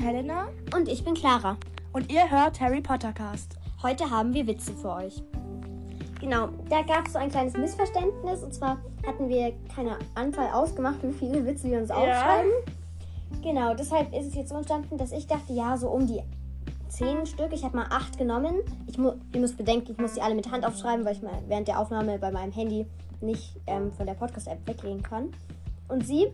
Bin 0.00 0.08
Helena 0.08 0.48
Und 0.74 0.88
ich 0.88 1.04
bin 1.04 1.12
Clara. 1.12 1.58
und 1.92 2.10
ihr 2.10 2.30
hört 2.30 2.58
Harry 2.58 2.80
Potter 2.80 3.12
Cast. 3.12 3.58
Heute 3.82 4.10
haben 4.10 4.32
wir 4.32 4.46
Witze 4.46 4.72
für 4.72 4.92
euch. 4.92 5.22
Genau, 6.18 6.48
da 6.70 6.80
gab 6.80 7.06
es 7.06 7.12
so 7.12 7.18
ein 7.18 7.30
kleines 7.30 7.54
Missverständnis. 7.54 8.42
Und 8.42 8.54
zwar 8.54 8.78
hatten 9.06 9.28
wir 9.28 9.52
keine 9.74 9.98
Anzahl 10.14 10.52
ausgemacht, 10.52 11.02
wie 11.02 11.12
viele 11.12 11.44
Witze 11.44 11.70
wir 11.70 11.80
uns 11.80 11.90
aufschreiben. 11.90 12.50
Genau, 13.42 13.74
deshalb 13.74 14.14
ist 14.14 14.28
es 14.28 14.34
jetzt 14.36 14.48
so 14.48 14.56
entstanden, 14.56 14.96
dass 14.96 15.12
ich 15.12 15.26
dachte, 15.26 15.52
ja, 15.52 15.76
so 15.76 15.90
um 15.90 16.06
die 16.06 16.22
zehn 16.88 17.26
Stück. 17.26 17.52
Ich 17.52 17.62
habe 17.62 17.76
mal 17.76 17.86
acht 17.90 18.16
genommen. 18.16 18.54
Ich 18.86 18.96
mu 18.96 19.12
ihr 19.34 19.40
müsst 19.40 19.58
bedenken, 19.58 19.92
ich 19.92 19.98
muss 19.98 20.14
die 20.14 20.22
alle 20.22 20.34
mit 20.34 20.50
Hand 20.50 20.64
aufschreiben, 20.64 21.04
weil 21.04 21.16
ich 21.16 21.22
mal 21.22 21.42
während 21.46 21.68
der 21.68 21.78
Aufnahme 21.78 22.18
bei 22.18 22.30
meinem 22.30 22.52
Handy 22.52 22.86
nicht 23.20 23.54
ähm, 23.66 23.92
von 23.92 24.06
der 24.06 24.14
Podcast-App 24.14 24.66
weggehen 24.66 25.02
kann. 25.02 25.30
Und 25.88 26.06
sie 26.06 26.28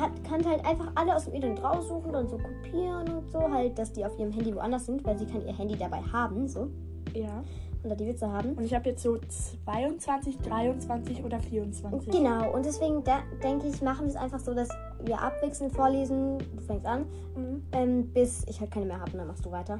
hat, 0.00 0.10
kann 0.24 0.44
halt 0.44 0.64
einfach 0.66 0.90
alle 0.94 1.14
aus 1.14 1.24
dem 1.24 1.34
Internet 1.34 1.62
raussuchen 1.62 2.14
und 2.14 2.28
so 2.30 2.38
kopieren 2.38 3.08
und 3.08 3.30
so, 3.30 3.40
halt, 3.50 3.78
dass 3.78 3.92
die 3.92 4.04
auf 4.04 4.18
ihrem 4.18 4.32
Handy 4.32 4.54
woanders 4.54 4.86
sind, 4.86 5.04
weil 5.04 5.18
sie 5.18 5.26
kann 5.26 5.44
ihr 5.46 5.56
Handy 5.56 5.76
dabei 5.76 6.00
haben, 6.12 6.48
so, 6.48 6.68
Ja. 7.14 7.42
und 7.82 7.90
da 7.90 7.94
die 7.94 8.06
Witze 8.06 8.30
haben. 8.30 8.52
Und 8.54 8.64
ich 8.64 8.74
habe 8.74 8.88
jetzt 8.90 9.02
so 9.02 9.16
22, 9.64 10.38
23 10.38 11.24
oder 11.24 11.38
24. 11.38 12.12
Genau, 12.12 12.52
und 12.52 12.64
deswegen 12.66 13.04
da, 13.04 13.18
denke 13.42 13.68
ich, 13.68 13.80
machen 13.82 14.02
wir 14.06 14.10
es 14.10 14.16
einfach 14.16 14.40
so, 14.40 14.54
dass 14.54 14.68
wir 15.04 15.20
abwechselnd 15.20 15.72
vorlesen. 15.74 16.38
Du 16.56 16.62
fängst 16.66 16.86
an, 16.86 17.02
Mhm. 17.36 17.62
ähm, 17.72 18.06
bis 18.12 18.44
ich 18.48 18.60
halt 18.60 18.70
keine 18.70 18.86
mehr 18.86 18.98
habe 19.00 19.12
und 19.12 19.18
dann 19.18 19.28
machst 19.28 19.44
du 19.46 19.50
weiter. 19.50 19.78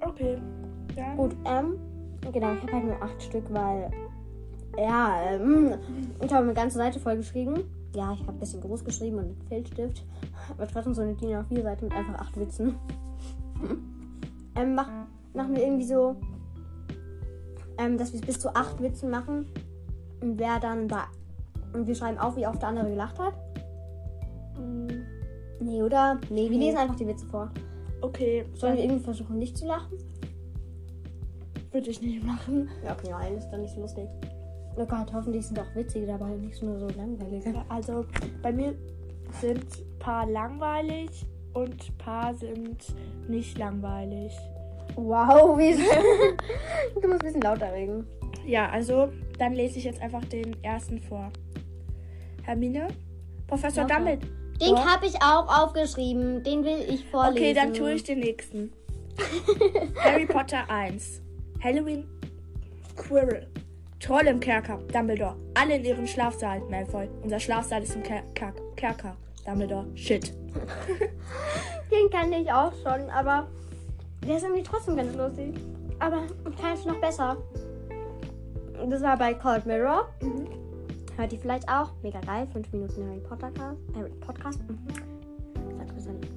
Okay. 0.00 0.38
Dann 0.96 1.16
Gut, 1.16 1.34
ähm, 1.44 1.78
genau, 2.32 2.52
ich 2.54 2.62
habe 2.62 2.72
halt 2.72 2.84
nur 2.84 3.02
acht 3.02 3.22
Stück, 3.22 3.44
weil, 3.52 3.90
ja, 4.76 5.16
ähm, 5.30 5.74
ich 6.22 6.32
habe 6.32 6.44
eine 6.44 6.54
ganze 6.54 6.78
Seite 6.78 7.00
voll 7.00 7.16
geschrieben. 7.16 7.64
Ja, 7.94 8.12
ich 8.14 8.20
habe 8.20 8.32
ein 8.32 8.38
bisschen 8.38 8.60
groß 8.60 8.84
geschrieben 8.84 9.18
und 9.18 9.28
mit 9.28 9.44
Filzstift. 9.48 10.04
Aber 10.50 10.66
trotzdem 10.66 10.94
so 10.94 11.02
eine 11.02 11.14
DIN 11.14 11.30
A4-Seite 11.30 11.84
mit 11.84 11.94
einfach 11.94 12.14
acht 12.20 12.38
Witzen. 12.38 12.74
ähm, 14.56 14.74
mach, 14.74 14.88
machen 15.34 15.54
wir 15.54 15.62
irgendwie 15.62 15.84
so, 15.84 16.16
ähm, 17.78 17.98
dass 17.98 18.12
wir 18.12 18.20
es 18.20 18.26
bis 18.26 18.38
zu 18.40 18.54
acht 18.54 18.80
Witzen 18.80 19.10
machen. 19.10 19.46
Und 20.20 20.38
wer 20.38 20.58
dann 20.60 20.88
da, 20.88 21.04
und 21.74 21.86
wir 21.86 21.94
schreiben 21.94 22.18
auf, 22.18 22.36
wie 22.36 22.46
oft 22.46 22.62
der 22.62 22.68
andere 22.70 22.88
gelacht 22.90 23.18
hat. 23.18 23.34
Mm, 24.58 24.88
Nee, 25.60 25.82
oder? 25.82 26.18
Nee, 26.30 26.50
wir 26.50 26.58
Nee. 26.58 26.66
lesen 26.66 26.78
einfach 26.78 26.96
die 26.96 27.06
Witze 27.06 27.26
vor. 27.26 27.50
Okay, 28.00 28.44
Sollen 28.54 28.76
wir 28.76 28.82
irgendwie 28.84 29.04
versuchen, 29.04 29.38
nicht 29.38 29.56
zu 29.56 29.66
lachen? 29.66 29.96
würde 31.70 31.88
ich 31.88 32.02
nicht 32.02 32.22
machen. 32.22 32.68
Ja, 32.84 32.92
okay, 32.92 33.08
nein, 33.10 33.34
ist 33.38 33.48
dann 33.48 33.62
nicht 33.62 33.74
so 33.74 33.80
lustig. 33.80 34.06
Oh 34.76 34.86
Gott, 34.86 35.12
hoffentlich 35.12 35.46
sind 35.46 35.58
auch 35.58 35.74
witzige 35.74 36.06
dabei 36.06 36.26
und 36.26 36.46
nicht 36.46 36.62
nur 36.62 36.78
so 36.78 36.88
langweilige. 36.88 37.54
Also 37.68 38.06
bei 38.42 38.52
mir 38.52 38.74
sind 39.40 39.64
ein 39.64 39.98
paar 39.98 40.26
langweilig 40.26 41.26
und 41.52 41.74
ein 41.74 41.98
paar 41.98 42.34
sind 42.34 42.78
nicht 43.28 43.58
langweilig. 43.58 44.32
Wow, 44.96 45.58
wie 45.58 45.74
Du 47.00 47.08
musst 47.08 47.20
ein 47.20 47.26
bisschen 47.26 47.42
lauter 47.42 47.72
reden. 47.72 48.06
Ja, 48.46 48.68
also 48.70 49.12
dann 49.38 49.52
lese 49.52 49.78
ich 49.78 49.84
jetzt 49.84 50.00
einfach 50.00 50.24
den 50.26 50.62
ersten 50.62 51.00
vor. 51.00 51.30
Hermine? 52.42 52.88
Professor. 53.46 53.84
Dumbledore. 53.84 54.30
Den 54.60 54.76
habe 54.76 55.06
ich 55.06 55.16
auch 55.16 55.48
aufgeschrieben. 55.48 56.42
Den 56.42 56.64
will 56.64 56.84
ich 56.88 57.04
vorlesen. 57.06 57.36
Okay, 57.36 57.54
dann 57.54 57.74
tue 57.74 57.94
ich 57.94 58.04
den 58.04 58.20
nächsten. 58.20 58.72
Harry 60.04 60.26
Potter 60.26 60.68
1. 60.68 61.20
Halloween 61.62 62.06
Quirrell. 62.96 63.48
Troll 64.02 64.26
im 64.26 64.40
Kerker. 64.40 64.78
Dumbledore. 64.92 65.36
Alle 65.54 65.76
in 65.76 65.84
ihrem 65.84 66.06
Schlafsaal. 66.06 66.60
Malfoy. 66.68 67.08
Unser 67.22 67.38
Schlafsaal 67.38 67.84
ist 67.84 67.94
im 67.94 68.02
Ker 68.02 68.22
Ker 68.34 68.52
Kerker. 68.74 69.16
Dumbledore. 69.46 69.86
Shit. 69.94 70.32
Den 71.90 72.10
kann 72.10 72.32
ich 72.32 72.50
auch 72.50 72.72
schon, 72.82 73.08
aber 73.10 73.46
der 74.26 74.36
ist 74.36 74.42
irgendwie 74.42 74.62
trotzdem 74.62 74.96
ganz 74.96 75.14
lustig. 75.14 75.54
Aber 76.00 76.22
ich 76.48 76.56
kann 76.56 76.74
es 76.74 76.84
noch 76.84 77.00
besser. 77.00 77.36
Das 78.88 79.02
war 79.02 79.16
bei 79.16 79.34
Cold 79.34 79.66
Mirror. 79.66 80.08
Hört 81.16 81.32
ihr 81.32 81.38
vielleicht 81.38 81.68
auch? 81.68 81.92
Mega 82.02 82.20
geil. 82.20 82.48
5 82.52 82.72
Minuten 82.72 83.06
Harry 83.06 83.20
Potter 83.20 83.50
Cast. 83.52 83.78
Harry 83.94 84.10
Podcast. 84.20 84.60
Mhm. 84.68 84.78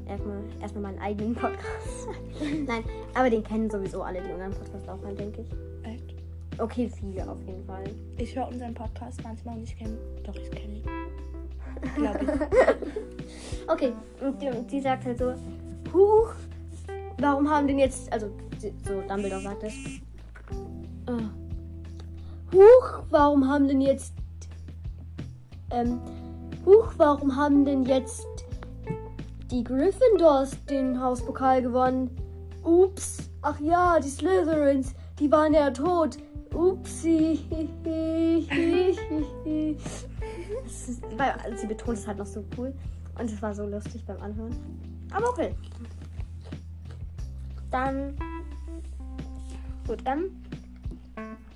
Erstmal, 0.08 0.38
erstmal 0.62 0.84
meinen 0.84 1.00
eigenen 1.00 1.34
Podcast. 1.34 2.08
Nein, 2.68 2.84
aber 3.16 3.30
den 3.30 3.44
kennen 3.44 3.70
sowieso 3.72 4.04
alle, 4.04 4.22
die 4.22 4.32
unseren 4.32 4.52
Podcast 4.52 4.88
auch 4.88 5.02
hören, 5.02 5.16
denke 5.16 5.42
ich. 5.42 5.50
Echt? 5.92 6.15
Okay, 6.58 6.90
viele 6.90 7.30
auf 7.30 7.42
jeden 7.46 7.66
Fall. 7.66 7.84
Ich 8.18 8.36
höre 8.36 8.48
unseren 8.48 8.74
Podcast 8.74 9.22
manchmal 9.24 9.58
und 9.58 9.64
ich 9.64 9.78
kenne. 9.78 9.98
Doch, 10.24 10.36
ich 10.36 10.50
kenne 10.52 10.76
ihn. 10.76 10.84
Glaube 11.96 12.20
ich. 12.22 12.30
Okay, 13.68 13.94
und 14.22 14.40
die, 14.40 14.48
und 14.48 14.72
die 14.72 14.80
sagt 14.80 15.06
halt 15.06 15.18
so, 15.18 15.34
Huch, 15.92 16.36
warum 17.18 17.50
haben 17.50 17.68
denn 17.68 17.80
jetzt, 17.80 18.12
also 18.14 18.30
so 18.60 19.02
Dumbledore 19.08 19.42
sagt 19.42 19.64
es, 19.64 19.74
äh, 21.08 21.24
Huch, 22.54 23.04
warum 23.10 23.48
haben 23.50 23.68
denn 23.68 23.82
jetzt, 23.82 24.14
ähm, 25.72 26.00
Huch, 26.64 26.94
warum 26.98 27.36
haben 27.36 27.66
denn 27.66 27.84
jetzt 27.86 28.28
die 29.50 29.64
Gryffindors 29.64 30.52
den 30.66 31.02
Hauspokal 31.02 31.64
gewonnen? 31.64 32.12
Ups, 32.64 33.30
ach 33.42 33.60
ja, 33.60 34.00
die 34.00 34.10
Slytherins, 34.10 34.94
die 35.20 35.32
waren 35.32 35.54
ja 35.54 35.72
tot. 35.72 36.18
Upsi. 36.56 37.40
Ist, 40.66 41.02
weil, 41.18 41.58
sie 41.58 41.68
betont 41.68 41.98
es 41.98 42.08
halt 42.08 42.18
noch 42.18 42.26
so 42.26 42.44
cool. 42.58 42.74
Und 43.20 43.32
es 43.32 43.42
war 43.42 43.54
so 43.54 43.66
lustig 43.66 44.04
beim 44.06 44.22
Anhören. 44.22 44.56
Aber 45.12 45.30
okay. 45.30 45.54
Dann. 47.72 48.16
Gut, 49.88 50.00
ähm. 50.06 50.42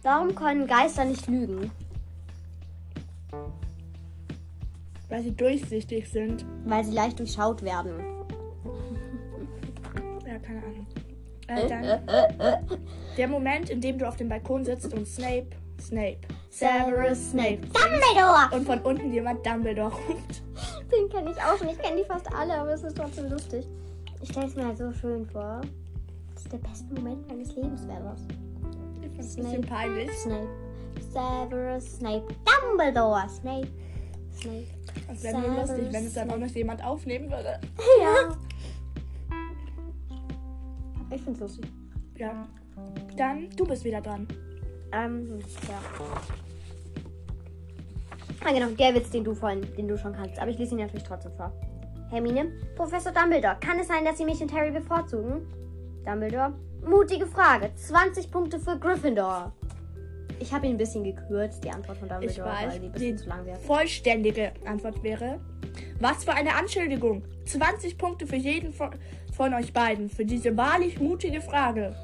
Warum 0.04 0.34
können 0.36 0.68
Geister 0.68 1.06
nicht 1.06 1.28
lügen? 1.28 1.72
Weil 5.10 5.24
sie 5.24 5.36
durchsichtig 5.36 6.10
sind. 6.10 6.46
Weil 6.66 6.84
sie 6.86 6.94
leicht 6.94 7.20
durchschaut 7.20 7.62
werden. 7.64 7.94
Ja, 10.26 10.38
keine 10.40 10.64
Ahnung. 10.64 10.88
Äh, 11.50 11.68
dann 11.68 12.80
der 13.18 13.28
Moment, 13.28 13.70
in 13.70 13.82
dem 13.82 13.98
du 13.98 14.08
auf 14.08 14.16
dem 14.18 14.30
Balkon 14.30 14.64
sitzt 14.64 14.94
und 14.94 15.08
Snape, 15.08 15.48
Snape, 15.82 16.20
Severus 16.50 17.32
Snape 17.32 17.60
Dumbledore! 17.68 18.50
und 18.52 18.66
von 18.66 18.80
unten 18.80 19.12
jemand 19.14 19.46
Dumbledore 19.46 19.92
ruft. 19.94 20.44
Den 20.92 21.10
kenne 21.10 21.32
ich 21.32 21.38
auch 21.38 21.58
schon. 21.58 21.70
Ich 21.70 21.78
kenne 21.80 21.98
die 22.02 22.06
fast 22.06 22.32
alle, 22.34 22.54
aber 22.56 22.74
es 22.74 22.84
ist 22.84 22.98
trotzdem 22.98 23.30
lustig. 23.30 23.66
Ich 24.22 24.30
stelle 24.30 24.48
es 24.48 24.56
mir 24.56 24.66
halt 24.66 24.78
so 24.78 24.92
schön 24.92 25.26
vor. 25.26 25.62
Das 26.34 26.44
ist 26.44 26.54
der 26.54 26.58
beste 26.58 26.94
Moment 26.94 27.28
meines 27.28 27.56
Lebens, 27.56 27.88
wäre 27.88 28.04
das. 28.04 28.22
Ich 29.02 29.12
find's 29.12 29.18
ein 29.38 29.44
Snape. 29.44 29.48
bisschen 29.50 29.62
peinlich. 29.66 30.12
Snape. 30.12 30.48
Severus 31.12 31.98
Snape. 31.98 32.28
Dumbledore. 32.46 33.28
Snape. 33.30 33.68
Snape. 34.42 34.66
Das 35.08 35.24
wäre 35.24 35.40
nur 35.40 35.62
lustig, 35.62 35.88
wenn 35.92 36.06
es 36.06 36.14
dann 36.14 36.30
auch 36.32 36.38
noch 36.38 36.48
jemand 36.48 36.84
aufnehmen 36.84 37.30
würde. 37.30 37.60
Ja. 38.02 38.36
Ich 41.20 41.26
find's 41.26 41.40
lustig. 41.42 41.66
Ja. 42.18 42.48
Dann, 43.18 43.50
du 43.58 43.66
bist 43.66 43.84
wieder 43.84 44.00
dran. 44.02 44.26
Ähm, 44.94 45.40
ja. 45.68 45.80
Ah, 48.46 48.54
genau, 48.54 48.68
der 48.70 48.96
Witz, 48.96 49.10
den 49.10 49.24
du 49.26 49.36
vorhin, 49.36 49.62
den 49.78 49.88
du 49.88 49.98
schon 49.98 50.14
kannst. 50.14 50.40
Aber 50.40 50.50
ich 50.50 50.58
lese 50.58 50.76
ihn 50.76 50.80
natürlich 50.82 51.04
trotzdem 51.04 51.34
vor. 51.34 51.52
Hermine, 52.10 52.52
Professor 52.76 53.12
Dumbledore, 53.12 53.58
kann 53.60 53.78
es 53.80 53.88
sein, 53.88 54.06
dass 54.06 54.18
Sie 54.18 54.26
mich 54.26 54.42
und 54.42 54.52
Harry 54.54 54.72
bevorzugen? 54.72 55.42
Dumbledore, 56.06 56.54
mutige 56.88 57.28
Frage. 57.28 57.70
20 57.76 58.32
Punkte 58.32 58.60
für 58.60 58.80
Gryffindor. 58.80 59.52
Ich 60.40 60.54
habe 60.54 60.66
ihn 60.68 60.76
ein 60.76 60.78
bisschen 60.78 61.04
gekürzt, 61.04 61.64
die 61.66 61.70
Antwort 61.70 61.98
von 61.98 62.08
Dumbledore, 62.08 62.32
Ich 62.50 62.64
weiß, 62.64 62.72
weil 62.74 62.80
die 62.80 62.86
ein 62.88 62.92
bisschen 62.94 63.18
die- 63.18 63.24
zu 63.24 63.30
lang 63.30 63.46
wäre. 63.46 63.60
Vollständige 63.60 64.54
Antwort 64.66 65.04
wäre: 65.04 65.40
Was 66.00 66.24
für 66.24 66.34
eine 66.34 66.56
Anschuldigung! 66.56 67.24
20 67.46 67.98
Punkte 67.98 68.26
für 68.26 68.38
jeden 68.38 68.72
von, 69.40 69.54
euch 69.54 69.72
beiden 69.72 70.10
für 70.10 70.26
diese 70.26 70.58
wahrlich 70.58 71.00
mutige 71.00 71.40
Frage. 71.40 71.96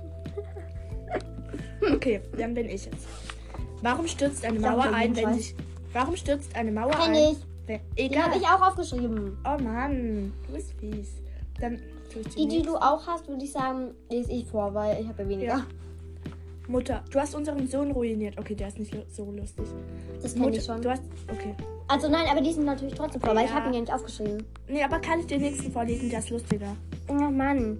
Okay, 1.94 2.22
dann 2.38 2.54
bin 2.54 2.70
ich 2.70 2.86
jetzt. 2.86 3.06
Warum 3.82 4.08
stürzt 4.08 4.46
eine 4.46 4.58
Mauer 4.58 4.86
ein, 4.86 5.14
wenn 5.18 5.34
sich. 5.34 5.54
Warum 5.92 6.16
stürzt 6.16 6.56
eine 6.56 6.72
Mauer 6.72 6.92
Kenn 6.92 7.14
ein? 7.14 7.36
ich. 7.68 7.80
Egal. 7.98 8.24
habe 8.24 8.38
ich 8.38 8.44
auch 8.48 8.62
aufgeschrieben. 8.70 9.38
Oh 9.44 9.62
Mann, 9.62 10.32
du 10.48 10.54
bist 10.54 10.72
fies. 10.80 11.10
Dann 11.60 11.82
tue 12.12 12.22
ich 12.22 12.36
Die, 12.36 12.48
die 12.48 12.62
du 12.62 12.78
auch 12.78 13.06
hast, 13.06 13.28
würde 13.28 13.44
ich 13.44 13.52
sagen, 13.52 13.92
lese 14.10 14.32
ich 14.32 14.46
vor, 14.46 14.74
weil 14.74 15.02
ich 15.02 15.08
habe 15.08 15.24
ja 15.24 15.30
weniger. 15.30 15.48
Ja. 15.58 15.66
Mutter, 16.68 17.04
du 17.12 17.20
hast 17.20 17.36
unseren 17.36 17.68
Sohn 17.68 17.92
ruiniert. 17.92 18.38
Okay, 18.40 18.56
der 18.56 18.70
ist 18.70 18.80
nicht 18.80 18.96
so 19.12 19.30
lustig. 19.32 19.66
Das 20.22 20.34
kenne 20.34 20.46
Mutter, 20.46 20.58
ich 20.58 20.64
schon. 20.66 20.82
du 20.82 20.90
hast. 20.90 21.04
Okay. 21.30 21.54
Also 21.90 22.08
nein, 22.10 22.28
aber 22.32 22.40
die 22.42 22.54
sind 22.54 22.66
natürlich 22.66 22.96
trotzdem 22.96 23.22
vor, 23.22 23.36
weil 23.36 23.44
ich 23.46 23.52
Ja. 23.52 23.58
habe 23.58 23.68
ihn 23.68 23.74
ja 23.74 23.80
nicht 23.82 23.94
aufgeschrieben. 23.94 24.44
Nee, 24.70 24.84
aber 24.84 25.00
kann 25.00 25.20
ich 25.20 25.28
den 25.28 25.42
nächsten 25.42 25.72
vorlesen? 25.72 26.10
Der 26.10 26.20
ist 26.20 26.30
lustiger. 26.30 26.76
Oh 27.07 27.13
Mann. 27.13 27.80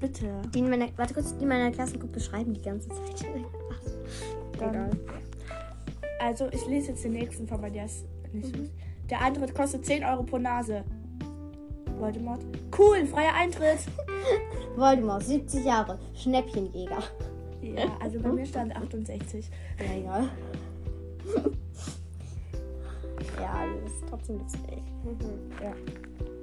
Bitte. 0.00 0.40
Die 0.54 0.60
in 0.60 0.70
meiner, 0.70 0.88
warte 0.96 1.14
kurz, 1.14 1.36
die 1.36 1.42
in 1.42 1.48
meiner 1.48 1.70
Klassengruppe 1.70 2.20
schreiben 2.20 2.54
die 2.54 2.62
ganze 2.62 2.88
Zeit. 2.88 3.26
Ach, 3.72 4.56
egal. 4.56 4.90
Also, 6.20 6.48
ich 6.52 6.66
lese 6.66 6.88
jetzt 6.88 7.04
den 7.04 7.12
nächsten 7.12 7.46
vor, 7.46 7.60
weil 7.60 7.70
der 7.70 7.84
ist 7.86 8.04
nicht 8.32 8.56
lustig. 8.56 8.70
Der 9.10 9.20
Eintritt 9.22 9.54
kostet 9.54 9.84
10 9.84 10.04
Euro 10.04 10.22
pro 10.22 10.38
Nase. 10.38 10.84
Voldemort. 11.98 12.40
Cool, 12.78 13.06
freier 13.06 13.34
Eintritt. 13.34 13.80
Voldemort, 14.76 15.22
70 15.22 15.64
Jahre, 15.64 15.98
Schnäppchenjäger. 16.14 17.02
Ja, 17.60 17.90
also 18.00 18.18
bei 18.20 18.32
mir 18.32 18.46
stand 18.46 18.74
68. 18.76 19.50
Ja, 19.78 19.98
egal. 19.98 20.28
ja, 23.38 23.66
das 23.82 23.92
ist 23.92 24.04
trotzdem 24.08 24.38
lustig. 24.38 24.82
Ja. 25.62 25.72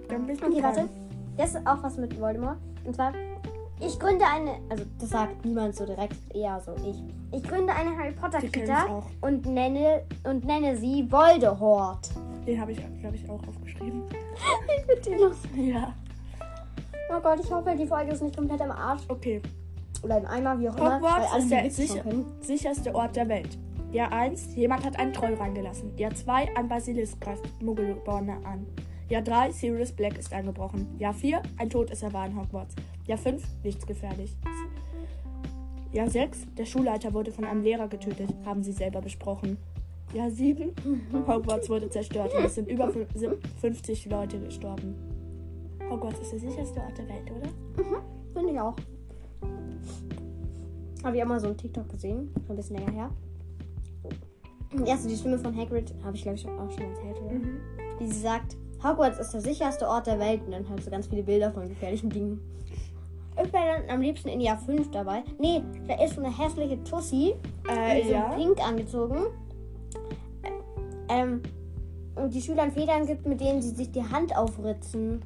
Dann 0.09 0.27
bist 0.27 0.41
du 0.41 0.47
Okay, 0.47 0.61
warte. 0.61 0.89
Das 1.37 1.53
ist 1.53 1.67
auch 1.67 1.81
was 1.83 1.97
mit 1.97 2.19
Voldemort. 2.19 2.57
Und 2.83 2.95
zwar, 2.95 3.13
ich 3.79 3.99
gründe 3.99 4.25
eine, 4.25 4.55
also 4.69 4.83
das 4.99 5.09
sagt 5.09 5.45
niemand 5.45 5.75
so 5.75 5.85
direkt, 5.85 6.15
eher 6.33 6.59
so 6.61 6.73
ich. 6.83 7.01
Ich 7.31 7.43
gründe 7.43 7.73
eine 7.73 7.95
Harry 7.97 8.11
Potter 8.11 8.39
Die 8.39 8.49
kenn 8.49 8.63
ich 8.63 8.69
Kita 8.69 8.85
auch. 8.87 9.05
und 9.21 9.45
nenne 9.45 10.03
und 10.23 10.45
nenne 10.45 10.75
sie 10.77 11.05
Voldehort. 11.11 12.09
Den 12.45 12.59
habe 12.59 12.71
ich, 12.71 12.79
glaube 13.01 13.15
ich, 13.15 13.29
auch 13.29 13.45
aufgeschrieben. 13.47 14.03
Ich 14.77 14.85
finde 14.85 15.01
die 15.17 15.23
lustig. 15.23 15.73
Ja. 15.73 15.93
Oh 17.13 17.19
Gott, 17.21 17.39
ich 17.43 17.51
hoffe, 17.51 17.75
die 17.77 17.85
Folge 17.85 18.11
ist 18.11 18.21
nicht 18.21 18.35
komplett 18.37 18.61
am 18.61 18.71
Arsch. 18.71 19.01
Okay. 19.09 19.41
Oder 20.03 20.17
im 20.19 20.25
Eimer, 20.25 20.57
wie 20.59 20.69
auch 20.69 20.77
immer. 20.77 20.95
Hogwarts 20.95 21.31
alle 21.31 21.39
ist 21.41 21.45
die 21.45 21.49
der 21.49 21.63
Witze 21.65 21.87
schon 21.87 22.25
sicher, 22.41 22.73
sicherste 22.73 22.95
Ort 22.95 23.15
der 23.15 23.27
Welt. 23.27 23.57
Jahr 23.91 24.11
1, 24.11 24.55
jemand 24.55 24.85
hat 24.85 24.97
einen 24.99 25.11
Troll 25.13 25.33
reingelassen. 25.33 25.97
Jahr 25.97 26.13
2, 26.13 26.55
ein 26.55 26.67
Basilisk 26.69 27.19
greift 27.21 27.61
Muggelborne 27.61 28.33
an. 28.45 28.65
Jahr 29.09 29.21
3, 29.21 29.51
Sirius 29.51 29.91
Black 29.93 30.17
ist 30.17 30.33
eingebrochen. 30.33 30.87
Jahr 30.99 31.13
4, 31.13 31.41
ein 31.57 31.69
Todesser 31.69 32.11
war 32.13 32.25
in 32.25 32.35
Hogwarts. 32.37 32.75
Jahr 33.05 33.17
5, 33.17 33.41
nichts 33.63 33.85
Gefährliches. 33.85 34.35
Jahr 35.93 36.09
6, 36.09 36.45
der 36.57 36.65
Schulleiter 36.65 37.13
wurde 37.13 37.31
von 37.31 37.45
einem 37.45 37.63
Lehrer 37.63 37.87
getötet. 37.87 38.29
Haben 38.45 38.63
sie 38.63 38.73
selber 38.73 39.01
besprochen. 39.01 39.57
Jahr 40.13 40.29
7, 40.31 40.71
Hogwarts 41.27 41.69
wurde 41.69 41.89
zerstört 41.89 42.33
und 42.37 42.45
es 42.45 42.55
sind 42.55 42.69
über 42.69 42.89
fün- 42.89 43.07
sim- 43.15 43.37
50 43.61 44.05
Leute 44.07 44.39
gestorben. 44.39 44.95
Hogwarts 45.89 46.19
ist 46.19 46.33
der 46.33 46.39
sicherste 46.39 46.81
Ort 46.81 46.97
der 46.97 47.07
Welt, 47.07 47.31
oder? 47.31 47.49
Finde 48.33 48.51
ich 48.53 48.59
auch. 48.59 48.75
Habe 51.03 51.15
ich 51.15 51.23
auch 51.23 51.27
mal 51.27 51.39
so 51.39 51.47
einen 51.47 51.57
TikTok 51.57 51.87
gesehen, 51.89 52.29
schon 52.45 52.55
ein 52.55 52.57
bisschen 52.57 52.75
länger 52.77 52.91
her. 52.91 53.09
Erst 54.85 55.09
die 55.09 55.15
Stimme 55.15 55.39
von 55.39 55.55
Hagrid, 55.55 55.93
habe 56.03 56.15
ich 56.17 56.23
glaube 56.23 56.35
ich 56.37 56.45
auch 56.45 56.69
schon 56.71 56.81
erzählt, 56.91 57.21
oder? 57.21 57.35
Wie 57.99 58.07
sie 58.07 58.19
sagt, 58.19 58.57
Hogwarts 58.83 59.19
ist 59.19 59.33
der 59.33 59.41
sicherste 59.41 59.87
Ort 59.87 60.07
der 60.07 60.19
Welt 60.19 60.41
und 60.45 60.51
dann 60.51 60.69
halt 60.69 60.83
so 60.83 60.91
ganz 60.91 61.07
viele 61.07 61.23
Bilder 61.23 61.51
von 61.51 61.67
gefährlichen 61.67 62.09
Dingen. 62.09 62.39
Ich 63.43 63.53
wäre 63.53 63.83
dann 63.83 63.89
am 63.89 64.01
liebsten 64.01 64.29
in 64.29 64.41
Jahr 64.41 64.57
5 64.57 64.89
dabei. 64.91 65.23
Nee, 65.39 65.61
da 65.87 66.03
ist 66.03 66.15
so 66.15 66.23
eine 66.23 66.35
hässliche 66.35 66.83
Tussi, 66.83 67.35
Äh, 67.69 68.03
so 68.03 68.11
ja. 68.11 68.29
pink 68.35 68.59
angezogen. 68.65 69.25
Ähm, 71.09 71.41
und 72.15 72.33
die 72.33 72.41
Schülern 72.41 72.71
Federn 72.71 73.05
gibt, 73.05 73.25
mit 73.27 73.39
denen 73.39 73.61
sie 73.61 73.69
sich 73.69 73.91
die 73.91 74.03
Hand 74.03 74.35
aufritzen. 74.35 75.21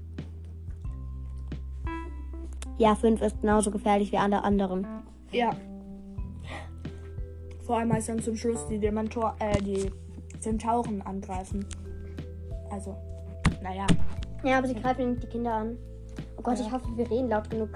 Ja, 2.78 2.96
5 2.96 3.22
ist 3.22 3.42
genauso 3.42 3.72
gefährlich 3.72 4.12
wie 4.12 4.18
alle 4.18 4.44
anderen. 4.44 4.86
Ja. 5.32 5.52
Vor 7.66 7.78
allem 7.78 7.92
als 7.92 8.08
dann 8.08 8.20
zum 8.22 8.36
Schluss 8.36 8.68
die 8.68 8.80
Dementor, 8.80 9.36
äh, 9.40 9.62
die 9.62 9.90
Zentauren 10.40 11.02
angreifen. 11.02 11.66
Also, 12.72 12.98
naja, 13.62 13.86
Ja, 14.44 14.58
aber 14.58 14.68
sie 14.68 14.76
greifen 14.76 15.20
die 15.20 15.28
Kinder 15.28 15.54
an. 15.54 15.78
Oh 16.38 16.42
Gott, 16.42 16.58
Ja. 16.60 16.66
ich 16.66 16.72
hoffe, 16.72 16.86
wir 16.96 17.10
reden 17.10 17.30
laut 17.30 17.50
genug. 17.50 17.70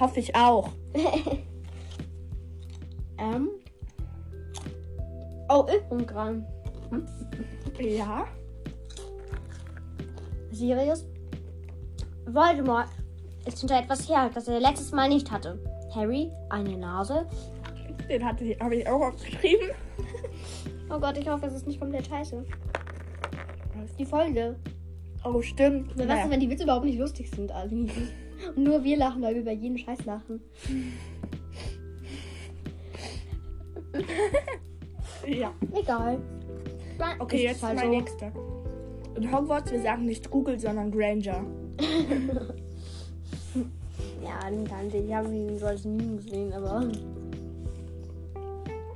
hoffe 0.00 0.20
ich 0.20 0.34
auch. 0.34 0.70
Ähm. 3.18 3.50
Oh, 5.48 5.64
ich 5.72 5.82
bin 5.88 6.04
dran. 6.06 6.44
Ja. 7.78 8.24
Sirius? 10.50 11.04
Voldemort 12.26 12.88
ist 13.46 13.60
hinter 13.60 13.78
etwas 13.78 14.08
her, 14.08 14.28
das 14.34 14.48
er 14.48 14.58
letztes 14.58 14.90
Mal 14.90 15.08
nicht 15.08 15.30
hatte. 15.30 15.58
Harry, 15.94 16.32
eine 16.50 16.76
Nase. 16.76 17.26
Den 18.08 18.24
hatte 18.24 18.44
ich, 18.44 18.58
habe 18.60 18.76
ich 18.76 18.88
auch 18.88 19.00
aufgeschrieben. 19.08 19.68
Oh 20.90 20.98
Gott, 21.00 21.16
ich 21.16 21.26
hoffe, 21.26 21.46
es 21.46 21.54
ist 21.54 21.66
nicht 21.66 21.80
komplett 21.80 22.06
scheiße. 22.06 22.44
Die 23.98 24.04
Folge. 24.04 24.56
Oh, 25.24 25.40
stimmt. 25.40 25.92
Wer 25.96 26.08
weiß, 26.08 26.30
wenn 26.30 26.40
die 26.40 26.50
Witze 26.50 26.64
überhaupt 26.64 26.84
nicht 26.84 26.98
lustig 26.98 27.30
sind, 27.30 27.52
Ali. 27.52 27.88
Und 28.56 28.64
nur 28.64 28.82
wir 28.82 28.96
lachen, 28.96 29.22
weil 29.22 29.34
wir 29.34 29.42
über 29.42 29.52
jeden 29.52 29.78
Scheiß 29.78 30.04
lachen. 30.04 30.40
Ja. 35.26 35.52
Egal. 35.74 36.18
Okay, 37.18 37.36
Ist 37.36 37.42
jetzt 37.42 37.62
halt 37.62 37.76
mein 37.76 37.86
so. 37.86 37.90
nächster. 37.92 38.32
In 39.16 39.32
Hogwarts, 39.32 39.70
wir 39.70 39.80
sagen 39.80 40.06
nicht 40.06 40.30
Google, 40.30 40.58
sondern 40.58 40.90
Granger. 40.90 41.44
Ja, 44.22 44.48
den 44.48 44.64
kannte 44.64 44.98
ich. 44.98 45.06
Ich 45.06 45.14
habe 45.14 45.28
ihn 45.34 45.58
so 45.58 45.66
als 45.66 45.84
Meme 45.84 46.16
gesehen, 46.16 46.52
aber. 46.52 46.88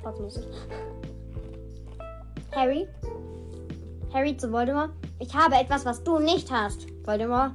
Trotzdem 0.02 0.24
lustig. 0.24 0.44
Harry? 2.52 2.86
Harry 4.12 4.36
zu 4.36 4.50
Voldemort? 4.52 4.92
Ich 5.18 5.34
habe 5.34 5.54
etwas, 5.56 5.84
was 5.84 6.02
du 6.04 6.18
nicht 6.18 6.50
hast. 6.50 6.86
Voldemort? 7.04 7.52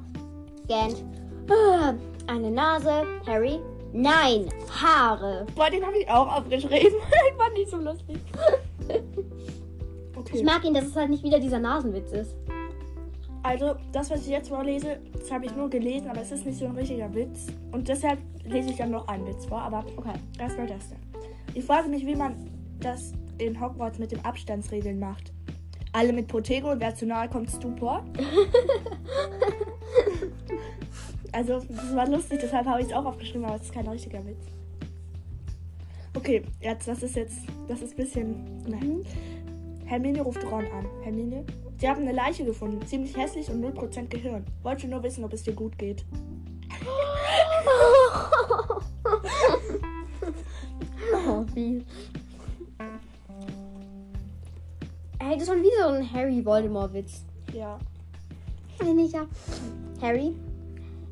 Gant. 0.68 1.04
Ah, 1.50 1.94
Eine 2.28 2.52
Nase. 2.52 3.04
Harry? 3.28 3.60
Nein, 3.94 4.46
Haare. 4.70 5.46
Boah, 5.56 5.70
den 5.70 5.86
habe 5.86 5.98
ich 5.98 6.10
auch 6.10 6.38
aufgeschrieben. 6.38 6.80
ich 7.30 7.38
fand 7.38 7.54
nicht 7.54 7.70
so 7.70 7.78
lustig. 7.78 8.18
Ich 8.88 10.18
Okay. 10.18 10.44
mag 10.44 10.64
ihn, 10.64 10.74
dass 10.74 10.86
es 10.86 10.96
halt 10.96 11.10
nicht 11.10 11.24
wieder 11.24 11.40
dieser 11.40 11.60
Nasenwitz 11.60 12.12
ist. 12.12 12.36
Also, 13.44 13.74
das, 13.92 14.10
was 14.12 14.22
ich 14.22 14.28
jetzt 14.28 14.50
vorlese, 14.50 15.00
das 15.18 15.32
habe 15.32 15.46
ich 15.46 15.56
nur 15.56 15.68
gelesen, 15.70 16.10
aber 16.10 16.22
es 16.22 16.32
ist 16.32 16.46
nicht 16.46 16.60
so 16.60 16.66
ein 16.66 16.76
richtiger 16.76 17.12
Witz. 17.14 17.48
Und 17.72 17.88
deshalb 17.88 18.20
lese 18.46 18.70
ich 18.70 18.78
dann 18.78 18.92
noch 18.92 19.08
einen 19.08 19.26
Witz 19.28 19.46
vor. 19.46 19.62
Aber 19.62 19.84
Okay. 19.98 20.14
erstmal 20.40 20.68
das 20.68 20.90
da. 20.90 20.96
Ich 21.56 21.66
frage 21.66 21.90
mich, 21.90 22.06
wie 22.06 22.16
man 22.16 22.36
das 22.80 23.14
in 23.40 23.60
Hogwarts 23.60 23.98
mit 24.00 24.12
dem 24.12 24.20
Abstandsregeln 24.24 25.00
macht. 25.00 25.34
Alle 25.94 26.14
mit 26.14 26.28
Protego 26.28 26.72
und 26.72 26.80
wer 26.80 26.96
zu 26.96 27.06
nahe 27.06 27.28
kommt, 27.28 27.50
Stupor. 27.50 28.04
also, 31.32 31.62
das 31.68 31.96
war 31.96 32.08
lustig, 32.08 32.40
deshalb 32.42 32.66
habe 32.66 32.82
ich 32.82 32.88
es 32.88 32.94
auch 32.94 33.06
aufgeschrieben, 33.06 33.46
aber 33.46 33.56
es 33.56 33.64
ist 33.64 33.74
kein 33.74 33.88
richtiger 33.88 34.26
Witz. 34.26 34.46
Okay, 36.14 36.44
jetzt, 36.62 36.88
das 36.88 37.04
ist 37.04 37.16
jetzt, 37.16 37.40
das 37.68 37.82
ist 37.82 37.94
ein 37.94 37.98
bisschen. 37.98 38.64
Ne. 38.68 39.04
Hermine 39.86 40.22
ruft 40.22 40.44
Ron 40.46 40.66
an. 40.68 40.86
Hermine, 41.04 41.46
Sie 41.82 41.90
haben 41.90 42.04
eine 42.04 42.12
Leiche 42.12 42.46
gefunden, 42.46 42.86
ziemlich 42.86 43.18
hässlich 43.18 43.50
und 43.50 43.66
0% 43.66 44.08
Gehirn. 44.08 44.46
Wollte 44.62 44.88
nur 44.88 45.02
wissen, 45.02 45.24
ob 45.24 45.34
es 45.34 45.42
dir 45.44 45.54
gut 45.54 45.80
geht. 45.80 46.06
das 55.42 55.48
ist 55.48 55.56
schon 55.56 55.64
wie 55.64 55.82
so 55.82 55.88
ein 55.88 56.14
Harry 56.14 56.46
Voldemort-Witz. 56.46 57.26
Ja. 57.52 57.80
Bin 58.78 59.00
ich 59.00 59.12
ja. 59.12 59.26
Harry? 60.00 60.36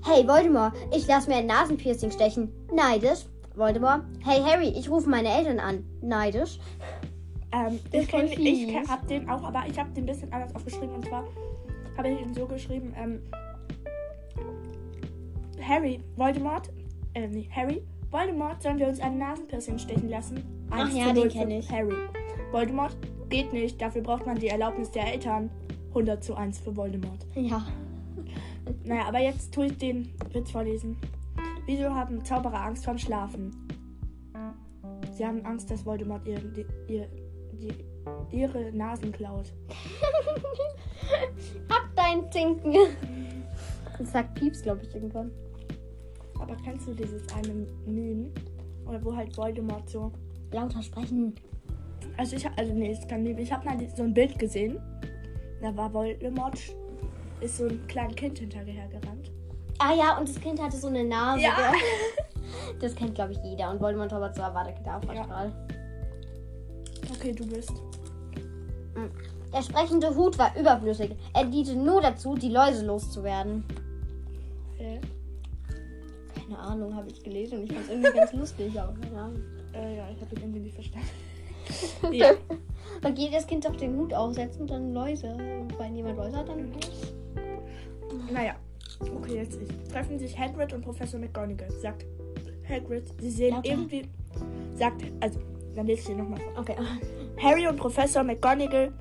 Hey 0.05 0.27
Voldemort, 0.27 0.73
ich 0.95 1.07
lass 1.07 1.27
mir 1.27 1.37
ein 1.37 1.47
Nasenpiercing 1.47 2.11
stechen. 2.11 2.51
Neidisch. 2.71 3.25
Voldemort. 3.55 4.03
Hey 4.23 4.39
Harry, 4.43 4.67
ich 4.67 4.87
rufe 4.87 5.09
meine 5.09 5.29
Eltern 5.29 5.59
an. 5.59 5.83
Neidisch. 6.01 6.59
Ähm, 7.51 7.79
Das 7.91 8.03
ich 8.03 8.07
kenn, 8.07 8.27
ich 8.27 8.67
kenn, 8.67 8.87
hab 8.87 9.07
den 9.07 9.27
auch, 9.27 9.43
aber 9.43 9.63
ich 9.67 9.79
habe 9.79 9.89
den 9.93 10.03
ein 10.03 10.05
bisschen 10.05 10.31
anders 10.31 10.53
aufgeschrieben. 10.53 10.91
Und 10.91 11.05
zwar 11.07 11.25
habe 11.97 12.09
ich 12.09 12.21
ihn 12.21 12.33
so 12.35 12.45
geschrieben, 12.45 12.93
ähm, 12.95 13.23
Harry, 15.59 16.03
Voldemort, 16.17 16.69
äh, 17.15 17.27
nee, 17.27 17.49
Harry, 17.51 17.81
Voldemort, 18.11 18.61
sollen 18.61 18.77
wir 18.77 18.89
uns 18.89 18.99
ein 18.99 19.17
Nasenpiercing 19.17 19.79
stechen 19.79 20.09
lassen? 20.09 20.43
Ach 20.69 20.85
1 20.85 20.95
ja, 20.95 21.05
den 21.07 21.15
0 21.15 21.29
kenn 21.29 21.49
für 21.49 21.55
ich. 21.55 21.71
Harry. 21.71 21.95
Voldemort, 22.51 22.95
geht 23.29 23.53
nicht, 23.53 23.81
dafür 23.81 24.01
braucht 24.01 24.25
man 24.25 24.37
die 24.37 24.47
Erlaubnis 24.47 24.91
der 24.91 25.11
Eltern. 25.11 25.49
100 25.89 26.23
zu 26.23 26.35
1 26.35 26.59
für 26.59 26.75
Voldemort. 26.75 27.25
Ja. 27.35 27.65
Naja, 28.83 29.07
aber 29.07 29.19
jetzt 29.19 29.53
tue 29.53 29.67
ich 29.67 29.77
den 29.77 30.13
Witz 30.31 30.51
vorlesen. 30.51 30.97
Wieso 31.65 31.93
haben 31.93 32.23
Zauberer 32.23 32.61
Angst 32.61 32.85
vorm 32.85 32.97
Schlafen? 32.97 33.51
Sie 35.13 35.25
haben 35.25 35.43
Angst, 35.45 35.69
dass 35.69 35.85
Voldemort 35.85 36.25
ihr, 36.27 36.39
die, 36.39 36.65
ihr, 36.87 37.07
die, 37.51 37.73
ihre 38.31 38.71
Nasen 38.71 39.11
klaut. 39.11 39.51
Hab 41.69 41.95
dein 41.95 42.31
Zinken. 42.31 42.73
Das 43.97 44.11
sagt 44.11 44.35
Pieps, 44.35 44.61
glaube 44.61 44.81
ich, 44.83 44.95
irgendwann. 44.95 45.31
Aber 46.39 46.55
kennst 46.63 46.87
du 46.87 46.93
dieses 46.93 47.27
eine 47.33 47.67
Meme? 47.85 48.29
Oder 48.85 49.03
wo 49.03 49.15
halt 49.15 49.35
Voldemort 49.35 49.89
so. 49.89 50.11
Lauter 50.51 50.81
sprechen. 50.81 51.35
Also 52.17 52.35
ich 52.35 52.47
also 52.57 52.73
nee, 52.73 52.91
ist 52.91 53.07
kein 53.07 53.23
Meme. 53.23 53.41
Ich 53.41 53.51
habe 53.51 53.65
mal 53.65 53.77
so 53.95 54.03
ein 54.03 54.13
Bild 54.13 54.37
gesehen. 54.37 54.79
Da 55.61 55.75
war 55.75 55.93
Voldemort 55.93 56.57
ist 57.41 57.57
so 57.57 57.65
ein 57.65 57.85
kleines 57.87 58.15
Kind 58.15 58.39
hinterher 58.39 58.87
gerannt. 58.87 59.31
Ah 59.79 59.93
ja, 59.93 60.17
und 60.17 60.27
das 60.27 60.39
Kind 60.39 60.61
hatte 60.61 60.75
so 60.77 60.87
eine 60.87 61.03
Nase. 61.03 61.43
Ja. 61.43 61.73
Das 62.79 62.95
kennt, 62.95 63.13
glaube 63.13 63.33
ich, 63.33 63.37
jeder. 63.43 63.69
Und 63.69 63.79
Voldemort 63.79 64.11
aber 64.11 64.33
zwar 64.33 64.53
war 64.55 64.63
der 64.63 64.73
Kadaverstrahl. 64.73 65.51
Okay, 67.13 67.31
du 67.31 67.45
bist. 67.45 67.71
Der 69.53 69.61
sprechende 69.61 70.15
Hut 70.15 70.37
war 70.37 70.55
überflüssig. 70.57 71.15
Er 71.33 71.45
diente 71.45 71.75
nur 71.75 72.01
dazu, 72.01 72.35
die 72.35 72.49
Läuse 72.49 72.85
loszuwerden. 72.85 73.63
Hä? 74.77 74.99
Keine 76.35 76.59
Ahnung, 76.59 76.95
habe 76.95 77.07
ich 77.09 77.23
gelesen 77.23 77.59
und 77.59 77.63
ich 77.65 77.73
fand 77.73 77.85
es 77.85 77.91
irgendwie 77.91 78.11
ganz 78.11 78.33
lustig, 78.41 78.79
aber 78.79 78.93
keine 78.99 79.21
Ahnung. 79.21 79.41
Äh, 79.73 79.97
ja, 79.97 80.09
ich 80.09 80.21
habe 80.21 80.35
ihn 80.35 80.41
irgendwie 80.41 80.59
nicht 80.59 80.75
verstanden. 80.75 81.07
ja. 82.11 82.31
Weil 83.01 83.17
jedes 83.17 83.47
Kind 83.47 83.67
auf 83.67 83.77
den 83.77 83.97
Hut 83.97 84.13
aufsetzen 84.13 84.61
und 84.61 84.71
dann 84.71 84.93
Läuse. 84.93 85.33
Und 85.33 85.77
wenn 85.79 85.95
jemand 85.95 86.17
Läuse 86.17 86.37
hat, 86.37 86.49
dann. 86.49 86.71
Naja. 88.31 88.55
Okay, 88.99 89.35
jetzt 89.35 89.59
ich. 89.61 89.69
Treffen 89.91 90.19
sich 90.19 90.37
Hagrid 90.37 90.73
und 90.73 90.81
Professor 90.81 91.19
McGonagall. 91.19 91.71
Sagt 91.71 92.05
Hagrid, 92.67 93.13
sie 93.21 93.29
sehen 93.29 93.55
Lauter. 93.55 93.69
irgendwie. 93.69 94.01
Sagt, 94.75 95.03
also, 95.21 95.39
dann 95.75 95.87
lese 95.87 96.01
ich 96.01 96.07
hier 96.07 96.15
nochmal 96.17 96.39
vor. 96.39 96.59
Okay. 96.59 96.75
Harry 97.41 97.67
und 97.67 97.77
Professor 97.77 98.23
McGonagall 98.23 98.91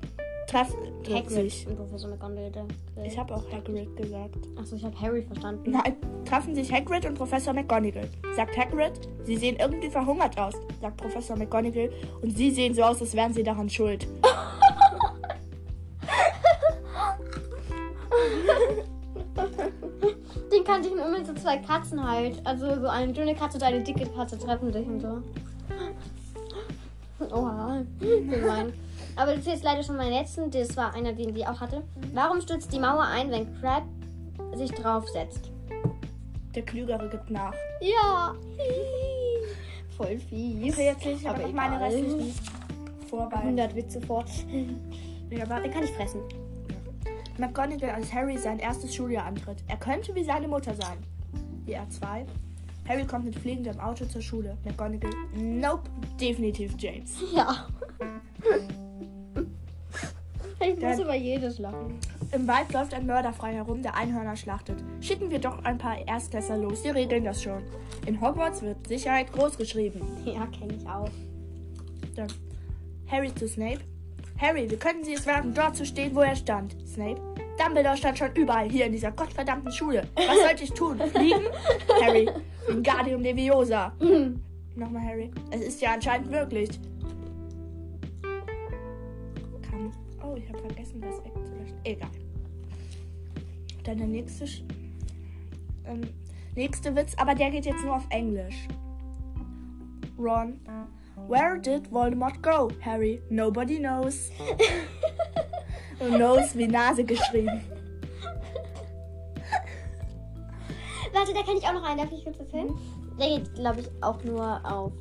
treffen 0.49 0.77
Hagrid 1.09 1.29
sich. 1.29 1.67
und 1.67 1.75
Professor 1.77 2.09
McGonagall. 2.09 2.51
der- 2.51 3.05
Ich 3.05 3.17
habe 3.17 3.35
auch 3.35 3.43
Hagrid 3.51 3.95
gesagt. 3.95 4.35
Achso, 4.59 4.75
ich 4.75 4.83
habe 4.83 4.99
Harry 4.99 5.21
verstanden. 5.23 5.71
Nein, 5.71 5.95
treffen 6.25 6.55
sich 6.55 6.71
Hagrid 6.71 7.05
und 7.05 7.15
Professor 7.15 7.53
McGonagall. 7.53 8.09
Sagt 8.35 8.57
Hagrid, 8.57 8.93
sie 9.23 9.37
sehen 9.37 9.55
irgendwie 9.59 9.89
verhungert 9.89 10.37
aus, 10.39 10.55
sagt 10.81 10.97
Professor 10.97 11.37
McGonagall. 11.37 11.91
Und 12.21 12.35
sie 12.35 12.51
sehen 12.51 12.73
so 12.73 12.83
aus, 12.83 12.99
als 13.01 13.13
wären 13.15 13.33
sie 13.33 13.43
daran 13.43 13.69
schuld. 13.69 14.07
Den 20.51 20.63
kannte 20.63 20.89
ich 20.89 20.95
nur 20.95 21.09
mit 21.09 21.25
so 21.27 21.33
zwei 21.33 21.57
Katzen 21.57 22.01
halt. 22.07 22.41
Also 22.45 22.79
so 22.81 22.87
eine 22.87 23.13
dünne 23.13 23.35
Katze 23.35 23.57
und 23.57 23.63
eine 23.63 23.81
dicke 23.83 24.05
Katze 24.07 24.37
treffen 24.37 24.71
sich 24.73 24.85
und 24.87 24.99
so. 25.01 25.21
Oha, 27.35 27.83
gemein. 27.99 28.73
Aber 29.19 29.35
das 29.35 29.47
ist 29.47 29.65
leider 29.65 29.83
schon 29.83 29.97
mein 29.97 30.13
letzten. 30.13 30.49
Das 30.49 30.77
war 30.77 30.93
einer, 30.93 31.11
den 31.11 31.35
sie 31.35 31.45
auch 31.45 31.59
hatte. 31.59 31.83
Warum 32.13 32.39
stürzt 32.39 32.71
die 32.71 32.79
Mauer 32.79 33.03
ein, 33.03 33.29
wenn 33.29 33.53
Crab 33.59 33.83
sich 34.55 34.71
draufsetzt? 34.71 35.51
Der 36.55 36.63
Klügere 36.63 37.09
gibt 37.09 37.29
nach. 37.29 37.53
Ja. 37.81 38.33
Voll 39.97 40.17
fies. 40.19 40.73
Okay, 40.73 40.85
jetzt 40.85 41.03
lese 41.03 41.19
ich 41.19 41.27
aber 41.29 41.39
Aber 41.39 41.47
noch 41.47 41.53
meine 41.53 41.81
restlichen 41.81 42.33
vorbei. 43.09 43.39
100 43.39 43.75
Witze 43.75 43.99
fort. 43.99 44.29
Ja, 45.29 45.43
aber 45.43 45.59
Den 45.59 45.71
kann 45.71 45.83
ich 45.83 45.91
fressen. 45.91 46.21
McGonagall 47.37 47.89
als 47.89 48.13
Harry 48.13 48.37
sein 48.37 48.59
erstes 48.59 48.95
Schuljahr 48.95 49.25
antritt. 49.25 49.57
Er 49.67 49.77
könnte 49.77 50.15
wie 50.15 50.23
seine 50.23 50.47
Mutter 50.47 50.73
sein. 50.75 50.97
Er 51.67 51.89
zwei. 51.89 52.25
Harry 52.87 53.05
kommt 53.05 53.25
mit 53.25 53.35
fliegendem 53.35 53.79
Auto 53.81 54.05
zur 54.05 54.21
Schule. 54.21 54.57
McGonagall, 54.63 55.11
nope, 55.35 55.89
definitiv 56.19 56.73
James. 56.79 57.17
Ja. 57.35 57.67
Ich 60.79 60.85
muss 60.85 60.99
über 60.99 61.15
jedes 61.15 61.59
lachen. 61.59 61.99
Im 62.31 62.47
Wald 62.47 62.71
läuft 62.71 62.93
ein 62.93 63.05
Mörder 63.05 63.33
frei 63.33 63.53
herum, 63.53 63.81
der 63.81 63.95
Einhörner 63.95 64.37
schlachtet. 64.37 64.81
Schicken 65.01 65.29
wir 65.29 65.39
doch 65.39 65.63
ein 65.65 65.77
paar 65.77 66.07
Erstklässler 66.07 66.57
los, 66.57 66.83
die 66.83 66.89
regeln 66.89 67.25
das 67.25 67.43
schon. 67.43 67.61
In 68.05 68.21
Hogwarts 68.21 68.61
wird 68.61 68.87
Sicherheit 68.87 69.31
groß 69.33 69.57
geschrieben. 69.57 70.01
Ja, 70.25 70.45
kenne 70.47 70.75
ich 70.75 70.87
auch. 70.87 71.09
Dann 72.15 72.27
Harry 73.11 73.33
zu 73.35 73.47
Snape. 73.47 73.79
Harry, 74.39 74.69
wie 74.71 74.77
können 74.77 75.03
Sie 75.03 75.13
es 75.13 75.27
wagen, 75.27 75.53
dort 75.53 75.75
zu 75.75 75.85
stehen, 75.85 76.15
wo 76.15 76.21
er 76.21 76.35
stand? 76.35 76.75
Snape. 76.87 77.19
Dumbledore 77.57 77.97
stand 77.97 78.17
schon 78.17 78.33
überall 78.35 78.69
hier 78.69 78.85
in 78.85 78.93
dieser 78.93 79.11
gottverdammten 79.11 79.71
Schule. 79.73 80.07
Was 80.15 80.39
sollte 80.47 80.63
ich 80.63 80.71
tun? 80.71 80.97
Fliegen? 80.97 81.43
Harry. 82.01 82.29
Wingardium 82.67 83.21
Leviosa. 83.21 83.91
Nochmal 84.75 85.03
Harry. 85.03 85.31
Es 85.51 85.61
ist 85.61 85.81
ja 85.81 85.93
anscheinend 85.95 86.31
möglich. 86.31 86.69
Ich 90.49 90.55
habe 90.55 90.73
vergessen, 90.73 91.01
das 91.01 91.23
wegzulöschen. 91.23 91.77
Egal. 91.83 92.09
Dann 93.83 93.97
der 93.97 94.07
nächste. 94.07 94.45
Ähm, 95.85 96.01
nächste 96.55 96.95
Witz, 96.95 97.13
aber 97.17 97.35
der 97.35 97.51
geht 97.51 97.65
jetzt 97.65 97.83
nur 97.83 97.95
auf 97.95 98.05
Englisch. 98.09 98.67
Ron. 100.17 100.59
Where 101.27 101.59
did 101.59 101.91
Voldemort 101.91 102.41
go, 102.41 102.69
Harry? 102.81 103.21
Nobody 103.29 103.77
knows. 103.77 104.31
Und 105.99 106.15
knows 106.15 106.55
wie 106.57 106.67
Nase 106.67 107.03
geschrieben. 107.03 107.61
Warte, 111.13 111.33
da 111.33 111.43
kann 111.43 111.57
ich 111.57 111.63
auch 111.65 111.73
noch 111.73 111.83
einen. 111.83 111.97
Darf 111.99 112.11
ich 112.11 112.23
kurz 112.23 112.39
erzählen? 112.39 112.73
Der 113.19 113.27
geht, 113.27 113.53
glaube 113.55 113.81
ich, 113.81 113.89
auch 114.01 114.23
nur 114.23 114.61
auf 114.65 114.93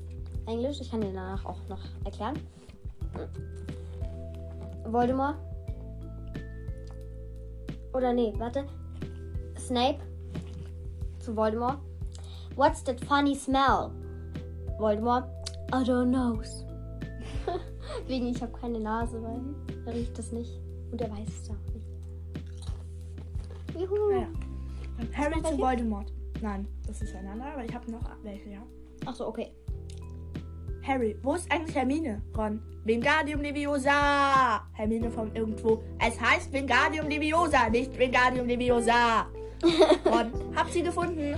Englisch. 0.46 0.80
Ich 0.80 0.90
kann 0.90 1.00
den 1.00 1.14
danach 1.14 1.44
auch 1.44 1.60
noch 1.68 1.84
erklären. 2.04 2.38
Voldemort. 4.92 5.36
Oder 7.92 8.12
nee, 8.12 8.32
warte. 8.38 8.64
Snape 9.58 9.98
zu 11.18 11.34
Voldemort. 11.36 11.78
What's 12.56 12.82
that 12.84 13.00
funny 13.04 13.34
smell? 13.34 13.92
Voldemort. 14.78 15.24
I 15.72 15.82
don't 15.82 16.10
know. 16.10 16.40
Wegen 18.06 18.26
ich 18.26 18.40
habe 18.40 18.52
keine 18.52 18.80
Nase, 18.80 19.22
weil 19.22 19.40
er 19.86 19.94
riecht 19.94 20.18
das 20.18 20.32
nicht. 20.32 20.60
Und 20.90 21.00
er 21.00 21.10
weiß 21.10 21.28
es 21.28 21.50
auch 21.50 21.56
nicht. 21.72 21.86
Juhu. 23.78 24.10
Naja. 24.10 24.28
Und 24.98 25.16
Harry 25.16 25.42
zu? 25.42 25.58
Voldemort. 25.58 26.12
Nein, 26.40 26.66
das 26.86 27.02
ist 27.02 27.14
ein 27.14 27.26
anderer, 27.26 27.52
aber 27.52 27.64
ich 27.64 27.74
habe 27.74 27.90
noch 27.90 28.02
welche, 28.22 28.50
ja. 28.50 28.62
Ach 29.06 29.14
so, 29.14 29.26
okay. 29.26 29.52
Harry, 30.88 31.16
wo 31.22 31.34
ist 31.34 31.52
eigentlich 31.52 31.76
Hermine? 31.76 32.22
Ron. 32.34 32.62
Wingardium 32.84 33.42
Leviosa! 33.42 34.62
Hermine 34.72 35.10
von 35.10 35.30
irgendwo. 35.36 35.82
Es 35.98 36.18
heißt 36.18 36.50
Wingardium 36.50 37.08
Leviosa, 37.08 37.68
nicht 37.68 37.98
Wingardium 37.98 38.46
Leviosa. 38.46 39.26
Ron, 40.06 40.32
hab 40.56 40.70
sie 40.70 40.82
gefunden. 40.82 41.36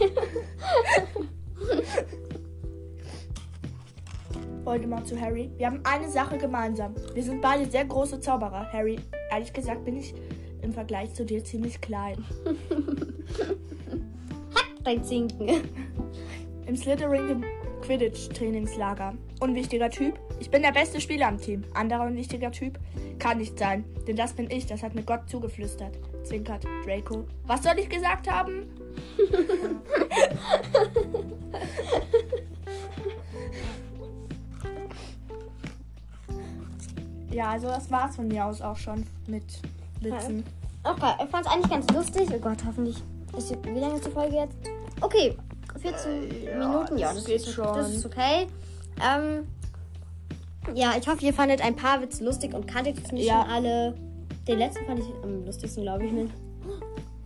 Voldemort 4.62 5.09
zu 5.09 5.21
Harry. 5.21 5.50
Wir 5.57 5.66
haben 5.66 5.80
eine 5.83 6.09
Sache 6.09 6.38
gemeinsam. 6.38 6.95
Wir 7.14 7.25
sind 7.25 7.40
beide 7.40 7.69
sehr 7.69 7.87
große 7.87 8.21
Zauberer, 8.21 8.73
Harry. 8.73 9.00
Ehrlich 9.33 9.52
gesagt 9.52 9.85
bin 9.85 9.97
ich 9.97 10.14
im 10.62 10.73
Vergleich 10.73 11.12
zu 11.12 11.25
dir 11.25 11.42
ziemlich 11.42 11.80
klein. 11.80 12.25
Dein 14.85 15.02
Zinken. 15.02 15.69
Im 16.66 16.76
Slytherin 16.76 17.42
Quidditch-Trainingslager. 17.90 19.14
Unwichtiger 19.40 19.90
Typ. 19.90 20.16
Ich 20.38 20.49
bin 20.49 20.62
der 20.62 20.70
beste 20.70 21.00
Spieler 21.00 21.26
am 21.26 21.38
Team. 21.38 21.64
Anderer 21.75 22.04
unwichtiger 22.04 22.52
Typ. 22.52 22.78
Kann 23.18 23.38
nicht 23.38 23.59
sein. 23.59 23.85
Denn 24.06 24.14
das 24.14 24.32
bin 24.32 24.49
ich. 24.49 24.64
Das 24.66 24.85
hat 24.85 24.94
mir 24.94 25.02
Gott 25.02 25.28
zugeflüstert. 25.28 25.99
Zwinkert 26.23 26.64
Draco. 26.85 27.25
Was 27.47 27.64
soll 27.64 27.80
ich 27.80 27.88
gesagt 27.88 28.30
haben? 28.30 28.70
ja, 37.32 37.50
also 37.50 37.66
das 37.66 37.90
war's 37.90 38.14
von 38.14 38.28
mir 38.28 38.47
aus 38.47 38.62
auch 38.62 38.76
schon 38.76 39.04
mit 39.26 39.62
Witzen. 40.00 40.44
Okay, 40.85 41.11
ich 41.25 41.30
fand 41.30 41.44
es 41.44 41.52
eigentlich 41.52 41.70
ganz 41.70 41.90
lustig. 41.90 42.28
Oh 42.32 42.38
Gott, 42.38 42.59
hoffentlich. 42.64 43.02
Ist 43.37 43.50
wie 43.64 43.80
lange 43.80 43.97
ist 43.97 44.06
die 44.06 44.12
Folge 44.12 44.37
jetzt? 44.37 44.56
Okay, 45.00 45.37
14 45.78 46.58
Minuten. 46.58 46.98
Ja, 46.98 47.12
das 47.12 47.24
geht 47.24 47.36
ist, 47.36 47.52
schon. 47.52 47.64
das 47.64 47.90
ist 47.94 48.06
okay. 48.06 48.46
Ähm, 49.02 49.46
ja, 50.74 50.94
ich 50.98 51.08
hoffe, 51.08 51.24
ihr 51.24 51.32
fandet 51.32 51.62
ein 51.62 51.74
paar 51.76 52.00
Witze 52.02 52.24
lustig 52.24 52.54
und 52.54 52.66
kanntet 52.66 52.98
jetzt 52.98 53.12
nicht 53.12 53.26
Ja. 53.26 53.42
schon 53.42 53.50
alle. 53.50 53.94
Den 54.46 54.58
letzten 54.58 54.84
fand 54.86 55.00
ich 55.00 55.06
am 55.22 55.44
lustigsten, 55.44 55.82
glaube 55.82 56.04
ich. 56.06 56.12
Mit. 56.12 56.30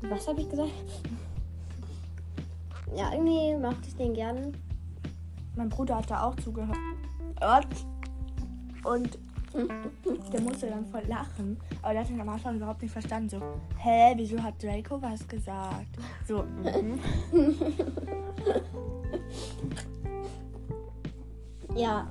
Was 0.03 0.29
habe 0.29 0.41
ich 0.41 0.49
gesagt? 0.51 0.71
Ja, 2.97 3.13
irgendwie 3.13 3.57
mochte 3.61 3.89
ich 3.89 3.97
den 3.97 4.15
gerne. 4.15 4.53
Mein 5.57 5.69
Bruder 5.69 5.97
hat 5.97 6.11
da 6.11 6.25
auch 6.25 6.37
zugehört. 6.37 6.77
Und 8.85 9.19
der 10.33 10.41
musste 10.41 10.67
dann 10.67 10.85
voll 10.87 11.03
lachen. 11.07 11.57
Aber 11.83 11.93
der 11.93 12.03
hat 12.03 12.11
ihn 12.11 12.21
am 12.21 12.29
Anfang 12.29 12.57
überhaupt 12.57 12.83
nicht 12.83 12.91
verstanden. 12.93 13.29
So, 13.29 13.41
hä, 13.79 14.13
wieso 14.17 14.43
hat 14.43 14.61
Draco 14.63 15.01
was 15.01 15.27
gesagt? 15.27 15.97
So, 16.27 16.43
mhm. 16.43 16.99
Ja. 21.75 22.07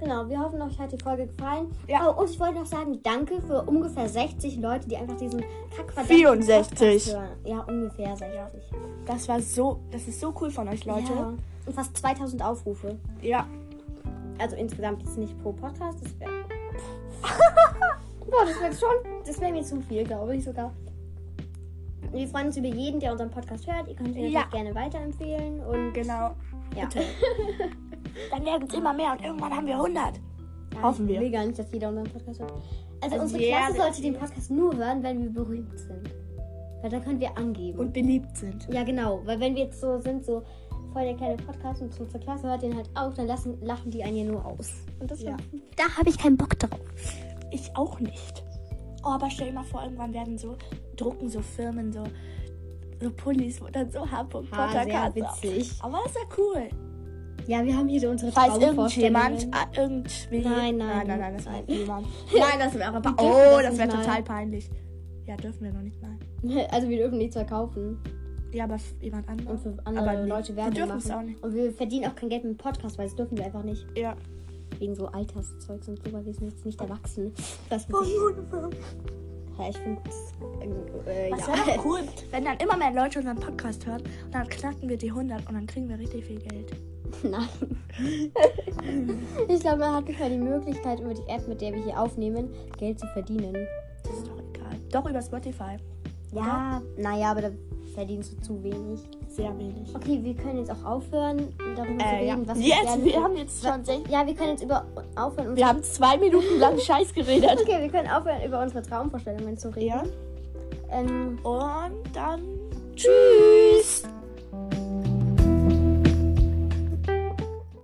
Genau, 0.00 0.28
wir 0.28 0.38
hoffen, 0.38 0.62
euch 0.62 0.78
hat 0.78 0.92
die 0.92 0.98
Folge 1.02 1.26
gefallen. 1.26 1.72
Ja. 1.88 2.08
Oh, 2.08 2.20
und 2.20 2.30
ich 2.30 2.38
wollte 2.38 2.54
noch 2.54 2.66
sagen, 2.66 3.00
danke 3.02 3.42
für 3.42 3.62
ungefähr 3.62 4.08
60 4.08 4.58
Leute, 4.58 4.88
die 4.88 4.96
einfach 4.96 5.16
diesen 5.16 5.40
kackverdammten 5.76 6.16
64. 6.16 6.78
Podcast 6.78 7.16
hören. 7.16 7.28
Ja, 7.44 7.60
ungefähr 7.62 8.16
60. 8.16 8.62
das 9.06 9.28
war 9.28 9.40
so, 9.40 9.80
das 9.90 10.06
ist 10.06 10.20
so 10.20 10.32
cool 10.40 10.50
von 10.52 10.68
euch, 10.68 10.84
Leute. 10.84 11.12
Ja. 11.12 11.34
Und 11.66 11.74
fast 11.74 11.96
2000 11.96 12.40
Aufrufe. 12.44 12.96
Ja. 13.22 13.44
Also 14.38 14.54
insgesamt 14.54 15.02
jetzt 15.02 15.18
nicht 15.18 15.36
pro 15.42 15.50
Podcast. 15.52 15.98
Das 16.04 16.20
wäre. 16.20 16.30
Boah, 18.30 18.44
das 18.46 18.60
wäre 18.60 18.72
schon. 18.72 19.12
Das 19.26 19.40
wäre 19.40 19.50
mir 19.50 19.62
zu 19.64 19.80
viel, 19.80 20.04
glaube 20.04 20.36
ich 20.36 20.44
sogar. 20.44 20.72
Wir 22.12 22.28
freuen 22.28 22.46
uns 22.46 22.56
über 22.56 22.68
jeden, 22.68 23.00
der 23.00 23.10
unseren 23.12 23.30
Podcast 23.30 23.66
hört. 23.66 23.88
Ihr 23.88 23.96
könnt 23.96 24.16
ihn 24.16 24.30
Ja. 24.30 24.44
gerne 24.52 24.72
weiterempfehlen. 24.76 25.58
Und 25.60 25.92
Genau. 25.92 26.36
ja. 26.76 26.88
Dann 28.30 28.44
werden 28.44 28.68
es 28.68 28.74
immer 28.74 28.92
mehr 28.92 29.12
und 29.12 29.22
irgendwann 29.24 29.54
haben 29.54 29.66
wir 29.66 29.74
100. 29.76 30.20
Hoffen 30.82 31.08
wir. 31.08 31.16
Ich 31.16 31.20
will 31.22 31.30
gar 31.30 31.44
nicht, 31.46 31.58
dass 31.58 31.72
jeder 31.72 31.88
unseren 31.88 32.08
Podcast 32.10 32.40
hört. 32.40 32.52
Also, 33.00 33.16
Also 33.16 33.20
unsere 33.36 33.42
Klasse 33.44 33.76
sollte 33.76 34.02
den 34.02 34.14
Podcast 34.14 34.50
nur 34.50 34.76
hören, 34.76 35.02
wenn 35.02 35.22
wir 35.22 35.30
berühmt 35.30 35.78
sind. 35.78 36.10
Weil 36.82 36.90
dann 36.90 37.02
können 37.02 37.20
wir 37.20 37.36
angeben. 37.36 37.78
Und 37.78 37.92
beliebt 37.92 38.36
sind. 38.36 38.68
ja, 38.72 38.84
genau. 38.84 39.20
Weil 39.24 39.40
wenn 39.40 39.54
wir 39.56 39.64
jetzt 39.64 39.80
so 39.80 39.98
sind, 40.00 40.24
so 40.24 40.42
voll 40.92 41.02
der 41.04 41.14
kleine 41.16 41.36
Podcast 41.36 41.82
und 41.82 41.92
zur 41.92 42.06
Klasse 42.20 42.46
hört 42.48 42.62
den 42.62 42.74
halt 42.76 42.88
auf, 42.94 43.14
dann 43.14 43.26
lassen, 43.26 43.58
lachen 43.60 43.90
die 43.90 44.02
einen 44.04 44.16
ja 44.16 44.24
nur 44.24 44.44
aus. 44.44 44.72
Und 45.00 45.10
das 45.10 45.22
Ja. 45.22 45.36
da 45.76 45.84
habe 45.96 46.08
ich 46.08 46.18
keinen 46.18 46.36
Bock 46.36 46.56
drauf. 46.58 46.78
Ich 47.50 47.70
auch 47.76 47.98
nicht. 47.98 48.44
Oh, 49.04 49.10
aber 49.10 49.28
stell 49.30 49.48
dir 49.48 49.54
mal 49.54 49.64
vor, 49.64 49.82
irgendwann 49.82 50.12
werden 50.14 50.38
so, 50.38 50.56
drucken 50.96 51.28
so 51.28 51.40
Firmen 51.40 51.92
so, 51.92 52.04
so 53.00 53.10
Pullis, 53.10 53.60
wo 53.60 53.66
dann 53.66 53.90
so 53.90 54.00
Harry 54.00 54.10
Ha, 54.10 54.24
Potter 54.24 54.72
sehr 54.84 54.86
Cards 54.86 55.16
witzig. 55.16 55.72
Aber 55.82 56.00
das 56.04 56.14
wäre 56.14 56.26
cool. 56.36 56.68
Ja, 57.48 57.64
wir 57.64 57.74
haben 57.76 57.88
hier 57.88 57.98
so 58.00 58.08
unsere 58.10 58.30
Falls 58.30 58.58
irgendjemand, 58.58 59.48
ah, 59.52 59.66
irgendwie. 59.74 60.40
Nein, 60.42 60.76
nein. 60.76 60.78
Nein, 60.78 61.06
nein, 61.06 61.18
nein, 61.18 61.34
das 61.36 61.46
Nein. 61.46 61.64
niemand. 61.66 62.06
Nein, 62.32 62.58
das 62.58 62.74
wäre 62.74 62.94
aber. 62.94 63.14
Oh, 63.18 63.58
das 63.62 63.78
wäre 63.78 63.88
total 63.88 64.22
peinlich. 64.22 64.70
Ja, 65.26 65.34
dürfen 65.36 65.62
wir 65.64 65.72
noch 65.72 65.80
nicht 65.82 65.96
mal. 66.02 66.10
Also 66.70 66.88
wir 66.88 66.98
dürfen 66.98 67.18
nichts 67.18 67.34
verkaufen 67.36 67.98
Ja, 68.52 68.64
aber 68.64 68.74
f- 68.76 68.94
jemand 69.00 69.26
und 69.28 69.38
anderes. 69.40 69.62
für 69.62 69.74
andere 69.86 70.10
Aber 70.10 70.26
Leute 70.26 70.48
wir 70.50 70.56
Werbung 70.56 70.74
dürfen 70.74 70.96
es 70.98 71.10
auch 71.10 71.22
nicht. 71.22 71.42
Und 71.42 71.54
wir 71.54 71.72
verdienen 71.72 72.04
auch 72.10 72.14
kein 72.14 72.28
Geld 72.28 72.44
mit 72.44 72.52
dem 72.52 72.56
Podcast, 72.58 72.96
weil 72.98 73.06
das 73.06 73.16
dürfen 73.16 73.36
wir 73.38 73.44
einfach 73.46 73.64
nicht. 73.64 73.84
Ja. 73.96 74.14
Wegen 74.78 74.94
so 74.94 75.06
Alterszeugs 75.06 75.88
und 75.88 75.98
so, 76.04 76.12
weil 76.12 76.24
wir 76.26 76.34
sind 76.34 76.50
jetzt 76.50 76.64
nicht 76.66 76.80
erwachsen. 76.80 77.32
Das 77.70 77.86
Oh, 77.92 78.00
nicht, 78.00 78.12
ja, 79.58 79.68
ich 79.70 79.76
finde 79.78 80.00
äh, 81.06 81.30
Was 81.32 81.46
ja. 81.46 81.66
wäre 81.66 81.80
cool, 81.84 82.00
wenn 82.30 82.44
dann 82.44 82.58
immer 82.58 82.76
mehr 82.76 82.92
Leute 82.92 83.18
unseren 83.18 83.36
Podcast 83.40 83.86
hören 83.86 84.02
und 84.26 84.34
dann 84.34 84.46
knacken 84.48 84.88
wir 84.88 84.96
die 84.98 85.08
100 85.10 85.48
und 85.48 85.54
dann 85.54 85.66
kriegen 85.66 85.88
wir 85.88 85.98
richtig 85.98 86.26
viel 86.26 86.38
Geld. 86.38 86.72
Nein. 87.22 87.48
ich 89.48 89.60
glaube, 89.60 89.78
man 89.78 89.94
hat 89.96 90.06
nicht 90.08 90.18
mal 90.20 90.30
die 90.30 90.36
Möglichkeit, 90.38 91.00
über 91.00 91.14
die 91.14 91.28
App, 91.28 91.46
mit 91.48 91.60
der 91.60 91.72
wir 91.74 91.82
hier 91.82 92.00
aufnehmen, 92.00 92.48
Geld 92.78 92.98
zu 93.00 93.06
verdienen. 93.08 93.54
Das 94.04 94.12
ist 94.18 94.26
doch 94.26 94.38
egal. 94.54 94.76
Doch 94.90 95.08
über 95.10 95.22
Spotify. 95.22 95.76
Ja, 96.32 96.82
naja, 96.98 97.30
aber 97.30 97.42
da 97.42 97.50
verdienst 97.94 98.32
du 98.34 98.40
zu 98.42 98.62
wenig. 98.62 99.00
Sehr 99.28 99.56
wenig. 99.58 99.94
Okay, 99.94 100.20
wir 100.22 100.34
können 100.34 100.58
jetzt 100.58 100.70
auch 100.70 100.84
aufhören, 100.84 101.38
darüber 101.76 101.98
zu 101.98 102.04
Äh, 102.06 102.26
ja. 102.26 102.34
reden, 102.34 102.46
was 102.48 102.58
wir 102.58 102.66
gerne... 102.82 103.04
wir 103.04 103.22
haben 103.22 103.36
jetzt 103.36 103.62
schon 103.64 103.82
sech- 103.84 104.08
ja, 104.10 104.26
wir 104.26 104.34
können 104.34 104.50
jetzt 104.50 104.62
über 104.62 104.84
aufhören, 105.16 105.56
Wir 105.56 105.66
haben 105.66 105.82
zwei 105.82 106.16
Minuten 106.18 106.58
lang 106.58 106.78
Scheiß 106.78 107.12
geredet. 107.14 107.58
Okay, 107.62 107.80
wir 107.80 107.88
können 107.88 108.08
aufhören, 108.08 108.42
über 108.46 108.62
unsere 108.62 108.82
Traumvorstellungen 108.82 109.56
zu 109.56 109.74
reden. 109.74 109.86
Ja. 109.88 110.02
Ähm, 110.90 111.38
Und 111.42 112.14
dann 112.14 112.40
tschüss. 112.94 113.08